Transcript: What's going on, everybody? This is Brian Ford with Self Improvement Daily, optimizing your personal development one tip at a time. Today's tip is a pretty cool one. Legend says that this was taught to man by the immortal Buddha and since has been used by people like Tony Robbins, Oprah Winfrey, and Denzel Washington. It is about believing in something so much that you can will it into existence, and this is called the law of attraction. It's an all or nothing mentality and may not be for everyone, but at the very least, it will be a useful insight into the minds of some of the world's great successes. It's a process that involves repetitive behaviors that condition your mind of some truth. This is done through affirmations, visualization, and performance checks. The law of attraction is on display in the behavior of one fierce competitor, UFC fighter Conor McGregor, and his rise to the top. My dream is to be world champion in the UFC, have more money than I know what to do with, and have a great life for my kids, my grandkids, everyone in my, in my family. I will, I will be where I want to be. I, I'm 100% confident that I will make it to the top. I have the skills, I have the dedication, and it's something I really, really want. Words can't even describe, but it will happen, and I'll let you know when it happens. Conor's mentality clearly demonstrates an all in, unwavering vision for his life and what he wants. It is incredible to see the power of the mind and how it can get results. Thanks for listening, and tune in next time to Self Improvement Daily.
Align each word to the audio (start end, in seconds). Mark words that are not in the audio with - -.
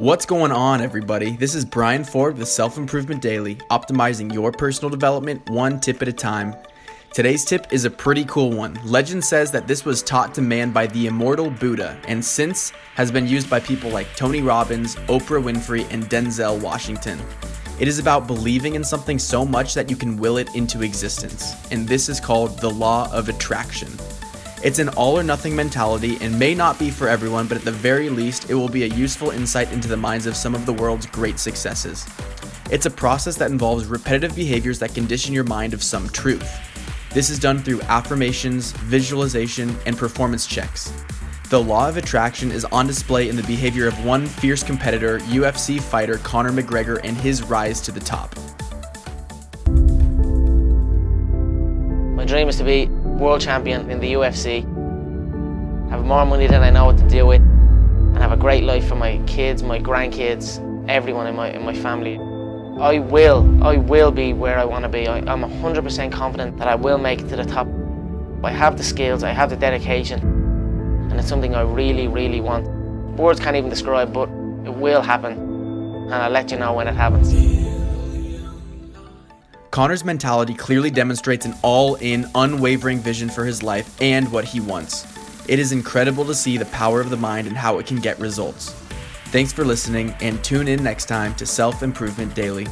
What's 0.00 0.24
going 0.24 0.50
on, 0.50 0.80
everybody? 0.80 1.32
This 1.32 1.54
is 1.54 1.66
Brian 1.66 2.04
Ford 2.04 2.38
with 2.38 2.48
Self 2.48 2.78
Improvement 2.78 3.20
Daily, 3.20 3.56
optimizing 3.70 4.32
your 4.32 4.50
personal 4.50 4.88
development 4.88 5.46
one 5.50 5.78
tip 5.78 6.00
at 6.00 6.08
a 6.08 6.12
time. 6.12 6.56
Today's 7.12 7.44
tip 7.44 7.70
is 7.70 7.84
a 7.84 7.90
pretty 7.90 8.24
cool 8.24 8.50
one. 8.50 8.80
Legend 8.82 9.22
says 9.22 9.52
that 9.52 9.66
this 9.66 9.84
was 9.84 10.02
taught 10.02 10.34
to 10.36 10.40
man 10.40 10.70
by 10.70 10.86
the 10.86 11.06
immortal 11.06 11.50
Buddha 11.50 12.00
and 12.08 12.24
since 12.24 12.70
has 12.94 13.12
been 13.12 13.28
used 13.28 13.50
by 13.50 13.60
people 13.60 13.90
like 13.90 14.06
Tony 14.16 14.40
Robbins, 14.40 14.96
Oprah 14.96 15.44
Winfrey, 15.44 15.86
and 15.90 16.08
Denzel 16.08 16.58
Washington. 16.58 17.20
It 17.78 17.86
is 17.86 17.98
about 17.98 18.26
believing 18.26 18.76
in 18.76 18.84
something 18.84 19.18
so 19.18 19.44
much 19.44 19.74
that 19.74 19.90
you 19.90 19.96
can 19.96 20.16
will 20.16 20.38
it 20.38 20.54
into 20.54 20.80
existence, 20.80 21.54
and 21.70 21.86
this 21.86 22.08
is 22.08 22.20
called 22.20 22.58
the 22.60 22.70
law 22.70 23.12
of 23.12 23.28
attraction. 23.28 23.90
It's 24.62 24.78
an 24.78 24.90
all 24.90 25.18
or 25.18 25.22
nothing 25.22 25.56
mentality 25.56 26.18
and 26.20 26.38
may 26.38 26.54
not 26.54 26.78
be 26.78 26.90
for 26.90 27.08
everyone, 27.08 27.46
but 27.46 27.56
at 27.56 27.64
the 27.64 27.72
very 27.72 28.10
least, 28.10 28.50
it 28.50 28.54
will 28.54 28.68
be 28.68 28.82
a 28.82 28.88
useful 28.88 29.30
insight 29.30 29.72
into 29.72 29.88
the 29.88 29.96
minds 29.96 30.26
of 30.26 30.36
some 30.36 30.54
of 30.54 30.66
the 30.66 30.72
world's 30.74 31.06
great 31.06 31.38
successes. 31.38 32.06
It's 32.70 32.84
a 32.84 32.90
process 32.90 33.36
that 33.36 33.50
involves 33.50 33.86
repetitive 33.86 34.36
behaviors 34.36 34.78
that 34.80 34.94
condition 34.94 35.32
your 35.32 35.44
mind 35.44 35.72
of 35.72 35.82
some 35.82 36.10
truth. 36.10 36.60
This 37.14 37.30
is 37.30 37.38
done 37.38 37.60
through 37.60 37.80
affirmations, 37.82 38.72
visualization, 38.72 39.74
and 39.86 39.96
performance 39.96 40.46
checks. 40.46 40.92
The 41.48 41.60
law 41.60 41.88
of 41.88 41.96
attraction 41.96 42.52
is 42.52 42.66
on 42.66 42.86
display 42.86 43.30
in 43.30 43.36
the 43.36 43.42
behavior 43.44 43.88
of 43.88 44.04
one 44.04 44.26
fierce 44.26 44.62
competitor, 44.62 45.20
UFC 45.20 45.80
fighter 45.80 46.18
Conor 46.18 46.52
McGregor, 46.52 47.00
and 47.02 47.16
his 47.16 47.42
rise 47.44 47.80
to 47.80 47.92
the 47.92 48.00
top. 48.00 48.36
My 52.14 52.26
dream 52.26 52.46
is 52.46 52.58
to 52.58 52.64
be 52.64 52.90
world 53.20 53.42
champion 53.42 53.90
in 53.90 54.00
the 54.00 54.14
UFC, 54.14 54.62
have 55.90 56.04
more 56.06 56.24
money 56.24 56.46
than 56.46 56.62
I 56.62 56.70
know 56.70 56.86
what 56.86 56.96
to 56.98 57.06
do 57.06 57.26
with, 57.26 57.42
and 57.42 58.16
have 58.16 58.32
a 58.32 58.36
great 58.36 58.64
life 58.64 58.88
for 58.88 58.94
my 58.94 59.20
kids, 59.26 59.62
my 59.62 59.78
grandkids, 59.78 60.58
everyone 60.88 61.26
in 61.26 61.36
my, 61.36 61.50
in 61.50 61.62
my 61.62 61.74
family. 61.74 62.16
I 62.80 62.98
will, 62.98 63.62
I 63.62 63.76
will 63.76 64.10
be 64.10 64.32
where 64.32 64.58
I 64.58 64.64
want 64.64 64.84
to 64.84 64.88
be. 64.88 65.06
I, 65.06 65.18
I'm 65.18 65.42
100% 65.42 66.10
confident 66.10 66.56
that 66.56 66.66
I 66.66 66.74
will 66.74 66.96
make 66.96 67.20
it 67.20 67.28
to 67.28 67.36
the 67.36 67.44
top. 67.44 67.68
I 68.42 68.50
have 68.52 68.78
the 68.78 68.82
skills, 68.82 69.22
I 69.22 69.32
have 69.32 69.50
the 69.50 69.56
dedication, 69.56 70.20
and 71.10 71.20
it's 71.20 71.28
something 71.28 71.54
I 71.54 71.60
really, 71.60 72.08
really 72.08 72.40
want. 72.40 72.66
Words 73.18 73.38
can't 73.38 73.54
even 73.54 73.68
describe, 73.68 74.14
but 74.14 74.30
it 74.64 74.74
will 74.74 75.02
happen, 75.02 75.32
and 75.32 76.14
I'll 76.14 76.30
let 76.30 76.50
you 76.50 76.58
know 76.58 76.72
when 76.72 76.88
it 76.88 76.94
happens. 76.94 77.69
Conor's 79.70 80.04
mentality 80.04 80.52
clearly 80.52 80.90
demonstrates 80.90 81.46
an 81.46 81.54
all 81.62 81.94
in, 81.96 82.26
unwavering 82.34 82.98
vision 82.98 83.28
for 83.28 83.44
his 83.44 83.62
life 83.62 83.96
and 84.02 84.30
what 84.32 84.44
he 84.44 84.58
wants. 84.58 85.06
It 85.48 85.60
is 85.60 85.70
incredible 85.70 86.24
to 86.24 86.34
see 86.34 86.56
the 86.56 86.64
power 86.66 87.00
of 87.00 87.08
the 87.08 87.16
mind 87.16 87.46
and 87.46 87.56
how 87.56 87.78
it 87.78 87.86
can 87.86 87.98
get 87.98 88.18
results. 88.18 88.72
Thanks 89.26 89.52
for 89.52 89.64
listening, 89.64 90.12
and 90.20 90.42
tune 90.42 90.66
in 90.66 90.82
next 90.82 91.06
time 91.06 91.36
to 91.36 91.46
Self 91.46 91.84
Improvement 91.84 92.34
Daily. 92.34 92.66